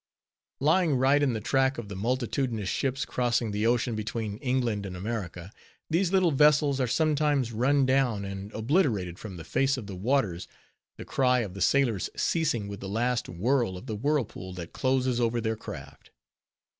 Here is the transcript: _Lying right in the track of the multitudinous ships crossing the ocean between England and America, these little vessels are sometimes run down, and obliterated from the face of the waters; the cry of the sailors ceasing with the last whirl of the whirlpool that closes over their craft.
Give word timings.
_Lying 0.65 0.95
right 0.95 1.21
in 1.21 1.33
the 1.33 1.39
track 1.39 1.77
of 1.77 1.87
the 1.87 1.95
multitudinous 1.95 2.67
ships 2.69 3.05
crossing 3.05 3.51
the 3.51 3.67
ocean 3.67 3.93
between 3.95 4.37
England 4.37 4.83
and 4.83 4.97
America, 4.97 5.51
these 5.91 6.11
little 6.11 6.31
vessels 6.31 6.81
are 6.81 6.87
sometimes 6.87 7.51
run 7.51 7.85
down, 7.85 8.25
and 8.25 8.51
obliterated 8.53 9.19
from 9.19 9.37
the 9.37 9.43
face 9.43 9.77
of 9.77 9.85
the 9.85 9.95
waters; 9.95 10.47
the 10.97 11.05
cry 11.05 11.41
of 11.41 11.53
the 11.53 11.61
sailors 11.61 12.09
ceasing 12.17 12.67
with 12.67 12.79
the 12.79 12.89
last 12.89 13.29
whirl 13.29 13.77
of 13.77 13.85
the 13.85 13.95
whirlpool 13.95 14.53
that 14.53 14.73
closes 14.73 15.19
over 15.19 15.39
their 15.39 15.55
craft. 15.55 16.09